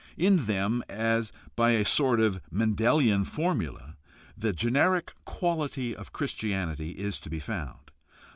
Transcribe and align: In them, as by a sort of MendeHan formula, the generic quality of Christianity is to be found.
In 0.17 0.45
them, 0.47 0.83
as 0.89 1.31
by 1.55 1.73
a 1.73 1.85
sort 1.85 2.19
of 2.19 2.41
MendeHan 2.51 3.27
formula, 3.27 3.97
the 4.35 4.51
generic 4.51 5.13
quality 5.25 5.95
of 5.95 6.11
Christianity 6.11 6.93
is 6.93 7.19
to 7.19 7.29
be 7.29 7.39
found. 7.39 7.91